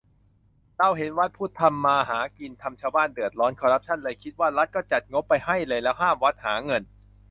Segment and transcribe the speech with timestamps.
[0.77, 6.81] เราเห็นวัดพุทธทำมาหากิน ทำชาวบ้านเดือดร้อน คอรัปชั่น เลยคิดว่า รัฐก็จัดงบไปให้เลย แล้วห้ามวัดหาเงิน